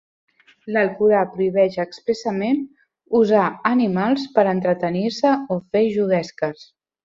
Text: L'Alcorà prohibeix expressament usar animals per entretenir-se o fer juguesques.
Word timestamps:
L'Alcorà 0.75 1.19
prohibeix 1.33 1.77
expressament 1.83 2.63
usar 3.21 3.45
animals 3.75 4.27
per 4.39 4.49
entretenir-se 4.57 5.37
o 5.59 5.63
fer 5.63 5.87
juguesques. 6.01 6.69